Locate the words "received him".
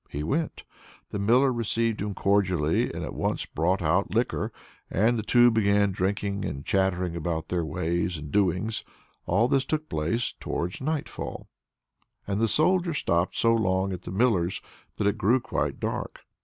1.53-2.15